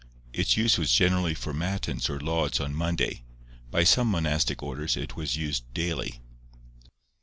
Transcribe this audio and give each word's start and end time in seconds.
Its 0.33 0.57
use 0.57 0.79
was 0.79 0.91
generally 0.91 1.35
for 1.35 1.53
Matins 1.53 2.09
or 2.09 2.19
Lauds 2.19 2.59
on 2.59 2.73
Monday; 2.73 3.23
by 3.69 3.83
some 3.83 4.09
monastic 4.09 4.63
orders 4.63 4.97
it 4.97 5.15
was 5.15 5.35
used 5.35 5.71
daily. 5.75 6.21